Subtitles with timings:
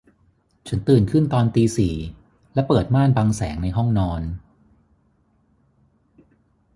[0.67, 1.95] ฉันตื่นขึ้นตอนตีสี่
[2.53, 4.21] และเปิดม่านบังแสงในห้องนอน